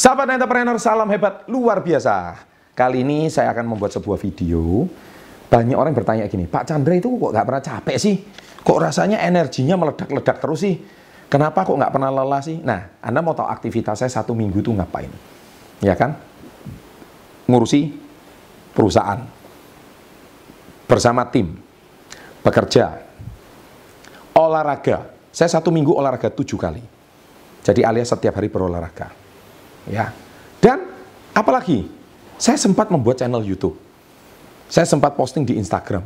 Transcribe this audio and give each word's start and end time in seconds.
Sahabat 0.00 0.32
entrepreneur, 0.32 0.80
salam 0.80 1.12
hebat 1.12 1.44
luar 1.44 1.84
biasa. 1.84 2.40
Kali 2.72 3.04
ini 3.04 3.28
saya 3.28 3.52
akan 3.52 3.68
membuat 3.68 3.92
sebuah 3.92 4.16
video. 4.16 4.88
Banyak 5.52 5.76
orang 5.76 5.92
bertanya 5.92 6.24
gini, 6.24 6.48
Pak 6.48 6.72
Chandra 6.72 6.96
itu 6.96 7.20
kok 7.20 7.36
nggak 7.36 7.44
pernah 7.44 7.60
capek 7.60 7.96
sih? 8.00 8.16
Kok 8.64 8.80
rasanya 8.80 9.20
energinya 9.20 9.76
meledak-ledak 9.76 10.40
terus 10.40 10.64
sih? 10.64 10.80
Kenapa 11.28 11.68
kok 11.68 11.76
nggak 11.76 11.92
pernah 11.92 12.08
lelah 12.08 12.40
sih? 12.40 12.64
Nah, 12.64 12.96
Anda 13.04 13.20
mau 13.20 13.36
tahu 13.36 13.44
aktivitas 13.44 14.00
saya 14.00 14.08
satu 14.08 14.32
minggu 14.32 14.64
itu 14.64 14.72
ngapain? 14.72 15.12
Ya 15.84 15.92
kan? 15.92 16.16
Ngurusi 17.44 17.92
perusahaan. 18.72 19.20
Bersama 20.88 21.28
tim. 21.28 21.60
Bekerja. 22.40 23.04
Olahraga. 24.32 25.12
Saya 25.28 25.60
satu 25.60 25.68
minggu 25.68 25.92
olahraga 25.92 26.32
tujuh 26.32 26.56
kali. 26.56 26.80
Jadi 27.60 27.84
alias 27.84 28.08
setiap 28.08 28.40
hari 28.40 28.48
berolahraga. 28.48 29.28
Ya. 29.88 30.12
Dan 30.60 30.90
apalagi 31.32 31.88
saya 32.40 32.56
sempat 32.56 32.88
membuat 32.88 33.20
channel 33.20 33.44
YouTube. 33.44 33.76
Saya 34.70 34.86
sempat 34.86 35.18
posting 35.18 35.42
di 35.42 35.58
Instagram. 35.58 36.04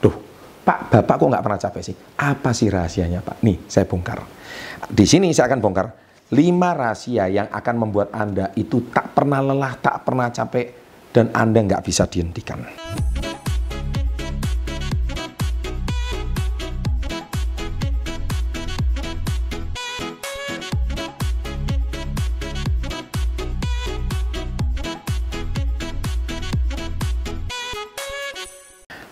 Duh, 0.00 0.14
Pak, 0.64 0.90
Bapak 0.90 1.14
kok 1.20 1.28
nggak 1.28 1.44
pernah 1.44 1.60
capek 1.60 1.82
sih? 1.92 1.96
Apa 2.16 2.56
sih 2.56 2.72
rahasianya, 2.72 3.20
Pak? 3.20 3.44
Nih, 3.44 3.68
saya 3.68 3.84
bongkar. 3.84 4.24
Di 4.88 5.04
sini 5.04 5.28
saya 5.36 5.52
akan 5.52 5.60
bongkar 5.60 5.86
lima 6.32 6.76
rahasia 6.76 7.28
yang 7.28 7.48
akan 7.48 7.74
membuat 7.88 8.08
Anda 8.12 8.52
itu 8.56 8.88
tak 8.92 9.16
pernah 9.16 9.40
lelah, 9.40 9.76
tak 9.80 10.04
pernah 10.04 10.28
capek, 10.28 10.66
dan 11.12 11.32
Anda 11.32 11.64
nggak 11.64 11.84
bisa 11.84 12.04
dihentikan. 12.04 12.64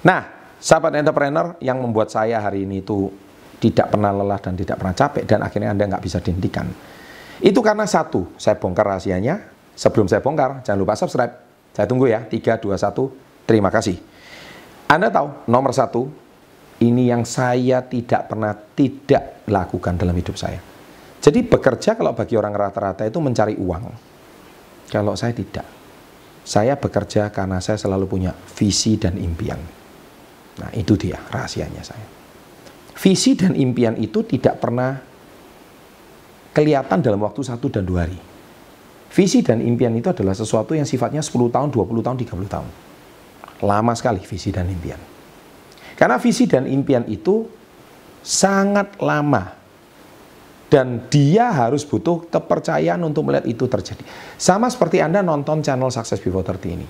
Nah, 0.06 0.22
sahabat 0.62 0.94
entrepreneur 0.94 1.58
yang 1.58 1.82
membuat 1.82 2.14
saya 2.14 2.38
hari 2.38 2.62
ini 2.62 2.86
itu 2.86 3.10
tidak 3.58 3.90
pernah 3.90 4.14
lelah 4.14 4.38
dan 4.38 4.54
tidak 4.54 4.78
pernah 4.78 4.94
capek 4.94 5.26
dan 5.26 5.42
akhirnya 5.42 5.74
Anda 5.74 5.90
nggak 5.90 6.04
bisa 6.06 6.22
dihentikan. 6.22 6.70
Itu 7.42 7.58
karena 7.58 7.84
satu, 7.90 8.38
saya 8.38 8.54
bongkar 8.54 8.86
rahasianya. 8.86 9.58
Sebelum 9.76 10.08
saya 10.08 10.22
bongkar, 10.24 10.64
jangan 10.64 10.78
lupa 10.78 10.94
subscribe. 10.96 11.34
Saya 11.74 11.84
tunggu 11.84 12.08
ya, 12.08 12.24
3, 12.24 12.32
2, 12.32 12.72
1, 12.72 13.44
terima 13.44 13.68
kasih. 13.68 14.00
Anda 14.88 15.12
tahu, 15.12 15.50
nomor 15.50 15.74
satu, 15.76 16.08
ini 16.80 17.12
yang 17.12 17.28
saya 17.28 17.84
tidak 17.84 18.32
pernah 18.32 18.56
tidak 18.56 19.44
lakukan 19.44 20.00
dalam 20.00 20.16
hidup 20.16 20.38
saya. 20.38 20.62
Jadi 21.20 21.44
bekerja 21.44 21.98
kalau 21.98 22.16
bagi 22.16 22.38
orang 22.38 22.54
rata-rata 22.54 23.04
itu 23.04 23.18
mencari 23.20 23.58
uang. 23.58 23.84
Kalau 24.88 25.18
saya 25.18 25.34
tidak. 25.34 25.66
Saya 26.46 26.78
bekerja 26.78 27.34
karena 27.34 27.58
saya 27.58 27.76
selalu 27.76 28.06
punya 28.06 28.32
visi 28.54 28.94
dan 28.96 29.18
impian. 29.18 29.75
Nah, 30.56 30.70
itu 30.72 30.96
dia 30.96 31.20
rahasianya 31.28 31.84
saya. 31.84 32.06
Visi 32.96 33.36
dan 33.36 33.52
impian 33.52 33.92
itu 34.00 34.24
tidak 34.24 34.56
pernah 34.56 34.96
kelihatan 36.56 37.04
dalam 37.04 37.20
waktu 37.20 37.44
satu 37.44 37.68
dan 37.68 37.84
dua 37.84 38.08
hari. 38.08 38.16
Visi 39.12 39.44
dan 39.44 39.60
impian 39.60 39.92
itu 39.92 40.08
adalah 40.08 40.32
sesuatu 40.32 40.72
yang 40.72 40.88
sifatnya 40.88 41.20
10 41.20 41.52
tahun, 41.52 41.68
20 41.72 42.04
tahun, 42.04 42.16
30 42.20 42.48
tahun. 42.48 42.68
Lama 43.64 43.92
sekali 43.96 44.20
visi 44.20 44.52
dan 44.52 44.68
impian. 44.68 45.00
Karena 45.96 46.20
visi 46.20 46.44
dan 46.44 46.68
impian 46.68 47.04
itu 47.08 47.48
sangat 48.20 49.00
lama. 49.00 49.56
Dan 50.66 51.08
dia 51.08 51.48
harus 51.48 51.86
butuh 51.86 52.26
kepercayaan 52.28 53.00
untuk 53.06 53.24
melihat 53.24 53.46
itu 53.48 53.64
terjadi. 53.70 54.02
Sama 54.36 54.66
seperti 54.68 55.00
Anda 55.00 55.22
nonton 55.22 55.64
channel 55.64 55.88
Success 55.88 56.20
Before 56.20 56.44
30 56.44 56.76
ini. 56.76 56.88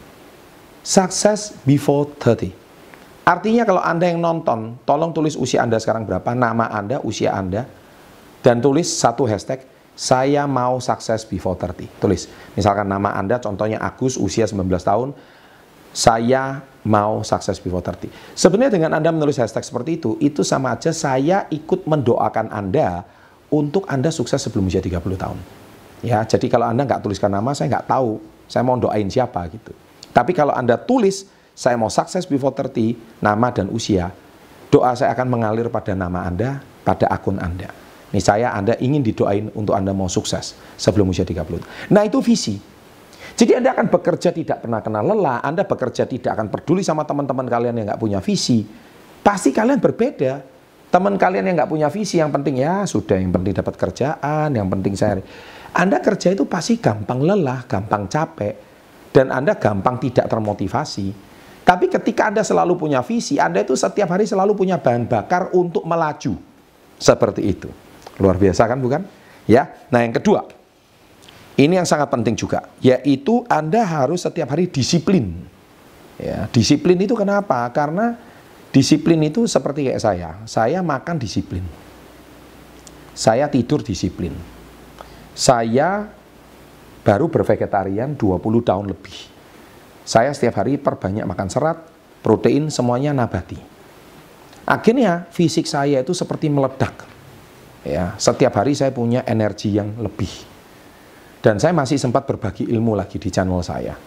Success 0.83 1.55
Before 1.63 2.11
30 2.19 2.66
Artinya 3.27 3.67
kalau 3.67 3.83
Anda 3.83 4.07
yang 4.07 4.23
nonton, 4.23 4.79
tolong 4.87 5.11
tulis 5.11 5.35
usia 5.35 5.67
Anda 5.67 5.83
sekarang 5.83 6.07
berapa, 6.07 6.31
nama 6.31 6.71
Anda, 6.71 7.03
usia 7.03 7.35
Anda, 7.35 7.67
dan 8.39 8.63
tulis 8.63 8.87
satu 8.87 9.27
hashtag, 9.27 9.67
saya 9.99 10.47
mau 10.47 10.79
sukses 10.79 11.27
before 11.27 11.59
30. 11.59 11.91
Tulis, 11.99 12.31
misalkan 12.55 12.87
nama 12.87 13.19
Anda, 13.19 13.43
contohnya 13.43 13.83
Agus, 13.83 14.15
usia 14.15 14.47
19 14.47 14.63
tahun, 14.79 15.11
saya 15.91 16.63
mau 16.87 17.27
sukses 17.27 17.59
before 17.59 17.83
30. 17.83 18.15
Sebenarnya 18.39 18.79
dengan 18.79 18.95
Anda 18.95 19.11
menulis 19.11 19.43
hashtag 19.43 19.67
seperti 19.67 19.99
itu, 19.99 20.15
itu 20.23 20.47
sama 20.47 20.79
aja 20.79 20.95
saya 20.95 21.51
ikut 21.51 21.83
mendoakan 21.83 22.55
Anda 22.55 23.03
untuk 23.51 23.91
Anda 23.91 24.15
sukses 24.15 24.39
sebelum 24.39 24.71
usia 24.71 24.79
30 24.79 25.03
tahun. 25.19 25.39
Ya, 26.07 26.23
jadi 26.23 26.47
kalau 26.47 26.71
Anda 26.71 26.87
nggak 26.87 27.03
tuliskan 27.03 27.35
nama, 27.35 27.51
saya 27.59 27.75
nggak 27.75 27.91
tahu, 27.91 28.23
saya 28.47 28.63
mau 28.63 28.79
doain 28.79 29.11
siapa 29.11 29.51
gitu. 29.51 29.75
Tapi 30.15 30.31
kalau 30.31 30.55
Anda 30.55 30.79
tulis, 30.79 31.27
saya 31.57 31.81
mau 31.81 31.89
sukses 31.89 32.29
before 32.29 32.53
30, 32.53 33.25
nama 33.25 33.49
dan 33.49 33.73
usia, 33.73 34.13
doa 34.69 34.93
saya 34.93 35.17
akan 35.17 35.25
mengalir 35.33 35.73
pada 35.73 35.97
nama 35.97 36.29
Anda, 36.29 36.61
pada 36.85 37.09
akun 37.09 37.41
Anda. 37.41 37.73
Nih 38.13 38.21
saya 38.21 38.53
Anda 38.53 38.77
ingin 38.77 39.01
didoain 39.01 39.49
untuk 39.57 39.73
Anda 39.73 39.97
mau 39.97 40.07
sukses 40.07 40.53
sebelum 40.77 41.09
usia 41.11 41.25
30. 41.25 41.65
Nah 41.89 42.05
itu 42.05 42.21
visi. 42.21 42.61
Jadi 43.37 43.57
Anda 43.57 43.73
akan 43.73 43.89
bekerja 43.89 44.37
tidak 44.37 44.69
pernah 44.69 44.85
kenal 44.85 45.03
lelah, 45.03 45.41
Anda 45.41 45.65
bekerja 45.65 46.05
tidak 46.05 46.37
akan 46.37 46.53
peduli 46.53 46.85
sama 46.85 47.09
teman-teman 47.09 47.49
kalian 47.49 47.75
yang 47.81 47.89
nggak 47.89 48.01
punya 48.01 48.21
visi. 48.21 48.63
Pasti 49.25 49.51
kalian 49.51 49.81
berbeda. 49.81 50.55
Teman 50.87 51.19
kalian 51.19 51.51
yang 51.51 51.57
nggak 51.59 51.73
punya 51.73 51.89
visi, 51.91 52.23
yang 52.23 52.31
penting 52.31 52.63
ya 52.63 52.87
sudah, 52.87 53.19
yang 53.19 53.35
penting 53.35 53.53
dapat 53.59 53.75
kerjaan, 53.75 54.55
yang 54.55 54.71
penting 54.71 54.95
saya. 54.95 55.19
Anda 55.75 55.99
kerja 55.99 56.33
itu 56.33 56.47
pasti 56.47 56.79
gampang 56.79 57.21
lelah, 57.27 57.67
gampang 57.67 58.07
capek, 58.07 58.55
dan 59.11 59.35
Anda 59.35 59.59
gampang 59.59 59.99
tidak 59.99 60.31
termotivasi. 60.31 61.26
Tapi 61.67 61.91
ketika 61.91 62.31
Anda 62.31 62.47
selalu 62.47 62.79
punya 62.79 63.03
visi, 63.03 63.43
Anda 63.43 63.67
itu 63.67 63.75
setiap 63.75 64.15
hari 64.15 64.23
selalu 64.23 64.55
punya 64.55 64.79
bahan 64.79 65.11
bakar 65.11 65.51
untuk 65.51 65.83
melaju. 65.83 66.39
Seperti 66.95 67.43
itu. 67.43 67.67
Luar 68.23 68.39
biasa 68.39 68.71
kan 68.71 68.79
bukan? 68.79 69.03
Ya. 69.51 69.75
Nah, 69.91 70.07
yang 70.07 70.15
kedua. 70.15 70.47
Ini 71.59 71.83
yang 71.83 71.89
sangat 71.89 72.13
penting 72.13 72.39
juga, 72.39 72.71
yaitu 72.79 73.43
Anda 73.51 73.83
harus 73.83 74.23
setiap 74.23 74.55
hari 74.55 74.71
disiplin. 74.71 75.35
Ya, 76.21 76.47
disiplin 76.53 77.01
itu 77.01 77.17
kenapa? 77.19 77.65
Karena 77.75 78.15
disiplin 78.71 79.19
itu 79.27 79.49
seperti 79.49 79.91
kayak 79.91 80.01
saya. 80.05 80.31
Saya 80.47 80.85
makan 80.87 81.17
disiplin. 81.19 81.65
Saya 83.17 83.49
tidur 83.49 83.81
disiplin. 83.81 84.37
Saya 85.33 86.07
baru 87.03 87.27
bervegetarian 87.27 88.15
20 88.15 88.37
tahun 88.61 88.87
lebih 88.93 89.36
saya 90.07 90.31
setiap 90.31 90.63
hari 90.63 90.79
perbanyak 90.79 91.27
makan 91.27 91.51
serat, 91.51 91.83
protein, 92.23 92.71
semuanya 92.71 93.11
nabati. 93.11 93.59
Akhirnya 94.63 95.27
fisik 95.35 95.67
saya 95.67 95.99
itu 95.99 96.15
seperti 96.15 96.47
meledak. 96.47 97.03
Ya, 97.83 98.15
setiap 98.15 98.55
hari 98.55 98.79
saya 98.79 98.95
punya 98.95 99.27
energi 99.27 99.75
yang 99.75 99.99
lebih. 99.99 100.31
Dan 101.43 101.59
saya 101.59 101.75
masih 101.75 101.99
sempat 101.99 102.23
berbagi 102.23 102.71
ilmu 102.71 102.95
lagi 102.95 103.19
di 103.19 103.35
channel 103.35 103.59
saya. 103.67 103.99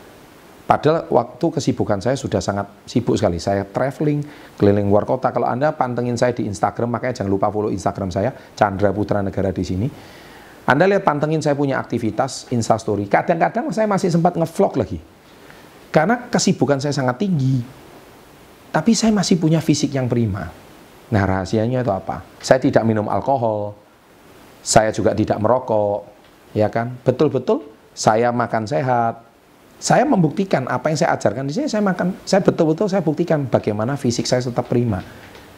Padahal 0.67 1.03
waktu 1.11 1.45
kesibukan 1.59 1.99
saya 1.99 2.15
sudah 2.15 2.39
sangat 2.39 2.87
sibuk 2.87 3.19
sekali. 3.19 3.39
Saya 3.39 3.67
traveling, 3.67 4.23
keliling 4.55 4.87
luar 4.87 5.03
kota. 5.03 5.35
Kalau 5.35 5.51
Anda 5.51 5.75
pantengin 5.75 6.15
saya 6.15 6.31
di 6.31 6.47
Instagram, 6.47 6.95
makanya 6.95 7.23
jangan 7.23 7.31
lupa 7.31 7.51
follow 7.51 7.71
Instagram 7.71 8.07
saya, 8.07 8.31
Chandra 8.55 8.95
Putra 8.95 9.19
Negara 9.19 9.51
di 9.51 9.63
sini. 9.67 9.87
Anda 10.63 10.87
lihat 10.87 11.03
pantengin 11.03 11.43
saya 11.43 11.59
punya 11.59 11.75
aktivitas 11.79 12.47
Instastory. 12.55 13.07
Kadang-kadang 13.07 13.67
saya 13.75 13.87
masih 13.89 14.13
sempat 14.13 14.37
ngevlog 14.39 14.79
lagi 14.79 15.18
karena 15.89 16.29
kesibukan 16.29 16.77
saya 16.77 16.93
sangat 16.93 17.21
tinggi. 17.21 17.61
Tapi 18.69 18.93
saya 18.93 19.09
masih 19.09 19.41
punya 19.41 19.57
fisik 19.57 19.97
yang 19.97 20.05
prima. 20.05 20.53
Nah 21.09 21.23
rahasianya 21.25 21.81
itu 21.81 21.89
apa? 21.89 22.21
Saya 22.37 22.61
tidak 22.61 22.85
minum 22.85 23.09
alkohol. 23.09 23.73
Saya 24.61 24.93
juga 24.93 25.17
tidak 25.17 25.41
merokok. 25.41 26.05
Ya 26.53 26.69
kan? 26.69 26.93
Betul-betul 27.01 27.65
saya 27.97 28.29
makan 28.29 28.69
sehat. 28.69 29.25
Saya 29.79 30.05
membuktikan 30.05 30.67
apa 30.69 30.91
yang 30.91 30.97
saya 30.99 31.17
ajarkan 31.17 31.49
di 31.49 31.53
sini 31.55 31.65
saya 31.65 31.81
makan. 31.81 32.13
Saya 32.27 32.45
betul-betul 32.45 32.85
saya 32.91 33.01
buktikan 33.01 33.49
bagaimana 33.49 33.97
fisik 33.97 34.29
saya 34.29 34.45
tetap 34.45 34.69
prima. 34.69 35.01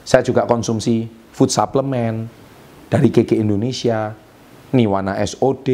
Saya 0.07 0.23
juga 0.23 0.47
konsumsi 0.47 1.09
food 1.35 1.51
supplement 1.51 2.29
dari 2.87 3.11
KK 3.11 3.35
Indonesia, 3.35 4.15
Niwana 4.71 5.19
SOD, 5.19 5.67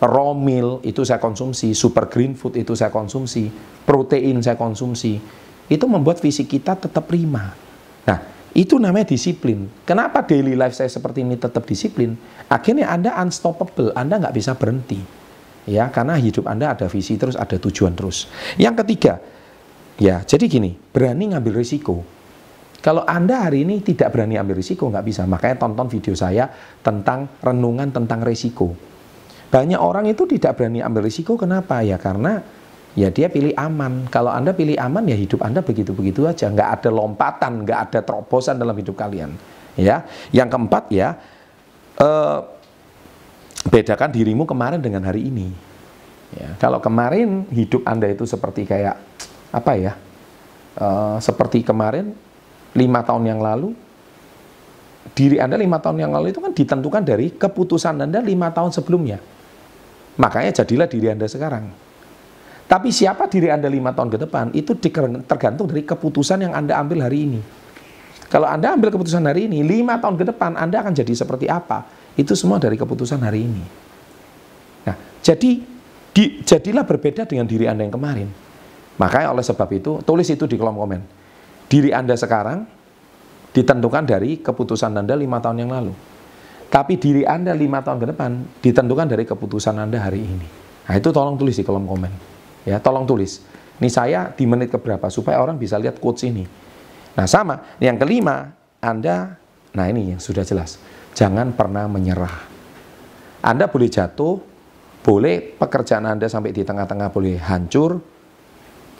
raw 0.00 0.32
meal 0.32 0.80
itu 0.80 1.04
saya 1.04 1.20
konsumsi, 1.20 1.76
super 1.76 2.08
green 2.08 2.32
food 2.32 2.56
itu 2.56 2.72
saya 2.72 2.88
konsumsi, 2.88 3.52
protein 3.84 4.40
saya 4.40 4.56
konsumsi, 4.56 5.20
itu 5.68 5.84
membuat 5.84 6.18
fisik 6.24 6.48
kita 6.48 6.80
tetap 6.80 7.04
prima. 7.04 7.52
Nah, 8.08 8.18
itu 8.56 8.80
namanya 8.80 9.12
disiplin. 9.12 9.68
Kenapa 9.84 10.24
daily 10.24 10.56
life 10.56 10.72
saya 10.72 10.88
seperti 10.88 11.20
ini 11.20 11.36
tetap 11.36 11.68
disiplin? 11.68 12.16
Akhirnya 12.48 12.88
Anda 12.88 13.12
unstoppable, 13.20 13.92
Anda 13.92 14.16
nggak 14.24 14.34
bisa 14.34 14.56
berhenti. 14.56 14.98
Ya, 15.68 15.92
karena 15.92 16.16
hidup 16.16 16.48
Anda 16.48 16.72
ada 16.72 16.88
visi 16.88 17.20
terus, 17.20 17.36
ada 17.36 17.60
tujuan 17.60 17.92
terus. 17.92 18.26
Yang 18.56 18.82
ketiga, 18.82 19.20
ya 20.00 20.24
jadi 20.24 20.48
gini, 20.48 20.72
berani 20.90 21.36
ngambil 21.36 21.60
risiko. 21.60 22.00
Kalau 22.80 23.04
Anda 23.04 23.44
hari 23.44 23.68
ini 23.68 23.84
tidak 23.84 24.16
berani 24.16 24.40
ambil 24.40 24.56
risiko, 24.56 24.88
nggak 24.88 25.04
bisa. 25.04 25.28
Makanya 25.28 25.60
tonton 25.60 25.92
video 25.92 26.16
saya 26.16 26.48
tentang 26.80 27.28
renungan 27.44 27.92
tentang 27.92 28.24
risiko 28.24 28.89
Banyak 29.50 29.80
orang 29.82 30.06
itu 30.06 30.30
tidak 30.30 30.62
berani 30.62 30.78
ambil 30.78 31.02
risiko, 31.10 31.34
kenapa? 31.34 31.82
Ya 31.82 31.98
karena 31.98 32.38
ya 32.94 33.10
dia 33.10 33.26
pilih 33.26 33.50
aman. 33.58 34.06
Kalau 34.06 34.30
Anda 34.30 34.54
pilih 34.54 34.78
aman, 34.78 35.10
ya 35.10 35.18
hidup 35.18 35.42
Anda 35.42 35.58
begitu-begitu 35.58 36.22
aja. 36.30 36.46
Nggak 36.46 36.70
ada 36.80 36.90
lompatan, 36.94 37.66
nggak 37.66 37.80
ada 37.90 37.98
terobosan 38.06 38.62
dalam 38.62 38.78
hidup 38.78 38.94
kalian. 38.94 39.34
Ya, 39.74 40.06
Yang 40.30 40.48
keempat 40.54 40.84
ya, 40.94 41.18
eh, 41.98 42.38
bedakan 43.66 44.10
dirimu 44.14 44.46
kemarin 44.46 44.78
dengan 44.78 45.02
hari 45.02 45.26
ini. 45.26 45.50
Ya, 46.30 46.54
kalau 46.62 46.78
kemarin 46.78 47.50
hidup 47.50 47.82
Anda 47.82 48.06
itu 48.06 48.22
seperti 48.22 48.66
kayak, 48.70 48.94
apa 49.50 49.72
ya, 49.74 49.92
eh, 50.78 51.16
seperti 51.18 51.66
kemarin, 51.66 52.14
lima 52.78 53.02
tahun 53.02 53.26
yang 53.26 53.42
lalu, 53.42 53.74
diri 55.14 55.42
Anda 55.42 55.58
lima 55.58 55.82
tahun 55.82 55.98
yang 56.06 56.12
lalu 56.14 56.30
itu 56.30 56.38
kan 56.38 56.54
ditentukan 56.54 57.02
dari 57.02 57.34
keputusan 57.34 57.98
Anda 58.06 58.22
lima 58.22 58.54
tahun 58.54 58.70
sebelumnya. 58.70 59.39
Makanya 60.18 60.64
jadilah 60.64 60.90
diri 60.90 61.12
Anda 61.12 61.30
sekarang. 61.30 61.70
Tapi 62.70 62.94
siapa 62.94 63.26
diri 63.26 63.50
Anda 63.50 63.66
lima 63.66 63.90
tahun 63.90 64.14
ke 64.14 64.18
depan, 64.26 64.54
itu 64.54 64.78
tergantung 65.26 65.66
dari 65.66 65.82
keputusan 65.82 66.46
yang 66.46 66.54
Anda 66.54 66.78
ambil 66.78 67.02
hari 67.02 67.26
ini. 67.26 67.40
Kalau 68.30 68.46
Anda 68.46 68.78
ambil 68.78 68.94
keputusan 68.94 69.26
hari 69.26 69.50
ini, 69.50 69.66
lima 69.66 69.98
tahun 69.98 70.14
ke 70.14 70.30
depan 70.30 70.54
Anda 70.54 70.86
akan 70.86 70.94
jadi 70.94 71.10
seperti 71.18 71.50
apa? 71.50 71.82
Itu 72.14 72.38
semua 72.38 72.62
dari 72.62 72.78
keputusan 72.78 73.18
hari 73.26 73.42
ini. 73.42 73.64
Nah, 74.86 74.94
jadi 75.18 75.50
di, 76.14 76.24
jadilah 76.46 76.86
berbeda 76.86 77.26
dengan 77.26 77.50
diri 77.50 77.66
Anda 77.66 77.90
yang 77.90 77.94
kemarin. 77.98 78.30
Makanya 79.02 79.34
oleh 79.34 79.42
sebab 79.42 79.66
itu, 79.74 79.98
tulis 80.06 80.30
itu 80.30 80.46
di 80.46 80.54
kolom 80.54 80.78
komen. 80.78 81.02
Diri 81.66 81.90
Anda 81.90 82.14
sekarang 82.14 82.66
ditentukan 83.50 84.06
dari 84.06 84.38
keputusan 84.38 84.94
Anda 84.94 85.18
lima 85.18 85.42
tahun 85.42 85.66
yang 85.66 85.70
lalu. 85.74 85.94
Tapi 86.70 86.94
diri 87.02 87.26
Anda 87.26 87.50
lima 87.50 87.82
tahun 87.82 87.98
ke 87.98 88.06
depan 88.14 88.30
ditentukan 88.62 89.10
dari 89.10 89.26
keputusan 89.26 89.74
Anda 89.74 89.98
hari 89.98 90.22
ini. 90.22 90.48
Nah 90.86 90.94
itu 90.94 91.10
tolong 91.10 91.34
tulis 91.34 91.58
di 91.58 91.66
kolom 91.66 91.82
komen. 91.82 92.12
Ya, 92.62 92.78
tolong 92.78 93.10
tulis. 93.10 93.42
Ini 93.82 93.90
saya 93.90 94.30
di 94.30 94.46
menit 94.46 94.70
keberapa 94.70 95.10
supaya 95.10 95.42
orang 95.42 95.58
bisa 95.58 95.74
lihat 95.82 95.98
quotes 95.98 96.22
ini. 96.22 96.46
Nah 97.18 97.26
sama, 97.26 97.78
yang 97.82 97.98
kelima, 97.98 98.54
Anda, 98.78 99.34
nah 99.74 99.90
ini 99.90 100.14
yang 100.14 100.22
sudah 100.22 100.46
jelas. 100.46 100.78
Jangan 101.16 101.58
pernah 101.58 101.90
menyerah. 101.90 102.46
Anda 103.42 103.66
boleh 103.66 103.90
jatuh, 103.90 104.38
boleh 105.02 105.56
pekerjaan 105.58 106.06
Anda 106.06 106.30
sampai 106.30 106.54
di 106.54 106.62
tengah-tengah 106.62 107.08
boleh 107.10 107.40
hancur, 107.40 107.98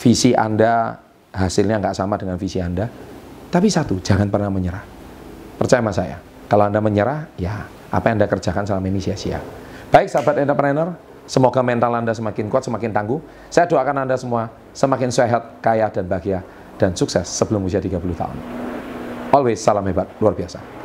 visi 0.00 0.34
Anda 0.34 0.96
hasilnya 1.30 1.78
nggak 1.78 1.94
sama 1.94 2.16
dengan 2.16 2.40
visi 2.40 2.58
Anda, 2.58 2.88
tapi 3.52 3.68
satu, 3.68 4.00
jangan 4.00 4.32
pernah 4.32 4.48
menyerah. 4.48 4.82
Percaya 5.60 5.84
sama 5.84 5.92
saya. 5.92 6.29
Kalau 6.50 6.66
Anda 6.66 6.82
menyerah, 6.82 7.30
ya 7.38 7.70
apa 7.94 8.10
yang 8.10 8.18
Anda 8.18 8.26
kerjakan 8.26 8.66
selama 8.66 8.90
ini 8.90 8.98
sia-sia. 8.98 9.38
Baik 9.94 10.10
sahabat 10.10 10.42
entrepreneur, 10.42 10.98
semoga 11.22 11.62
mental 11.62 11.94
Anda 11.94 12.10
semakin 12.10 12.50
kuat, 12.50 12.66
semakin 12.66 12.90
tangguh. 12.90 13.22
Saya 13.54 13.70
doakan 13.70 14.02
Anda 14.02 14.18
semua 14.18 14.50
semakin 14.74 15.14
sehat, 15.14 15.62
kaya, 15.62 15.86
dan 15.94 16.10
bahagia, 16.10 16.42
dan 16.74 16.90
sukses 16.98 17.30
sebelum 17.30 17.62
usia 17.70 17.78
30 17.78 18.02
tahun. 18.18 18.34
Always 19.30 19.62
salam 19.62 19.86
hebat, 19.86 20.10
luar 20.18 20.34
biasa. 20.34 20.79